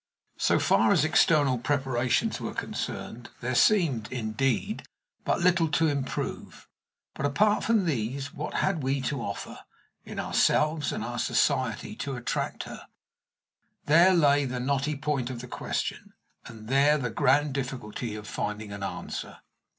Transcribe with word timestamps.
So 0.39 0.57
far 0.57 0.91
as 0.91 1.05
external 1.05 1.59
preparations 1.59 2.41
were 2.41 2.55
concerned, 2.55 3.29
there 3.39 3.53
seemed, 3.53 4.11
indeed, 4.11 4.81
but 5.25 5.41
little 5.41 5.67
to 5.73 5.87
improve; 5.89 6.67
but 7.13 7.23
apart 7.27 7.63
from 7.63 7.85
these, 7.85 8.33
what 8.33 8.55
had 8.55 8.81
we 8.81 8.99
to 9.01 9.21
offer, 9.21 9.59
in 10.03 10.19
ourselves 10.19 10.91
and 10.91 11.03
our 11.03 11.19
society, 11.19 11.95
to 11.97 12.15
attract 12.15 12.63
her? 12.63 12.87
There 13.85 14.15
lay 14.15 14.45
the 14.45 14.59
knotty 14.59 14.95
point 14.95 15.29
of 15.29 15.39
the 15.39 15.47
question, 15.47 16.15
and 16.47 16.67
there 16.67 16.97
the 16.97 17.11
grand 17.11 17.53
difficulty 17.53 18.15
of 18.15 18.27
finding 18.27 18.71
an 18.73 18.81
answer. 18.81 19.37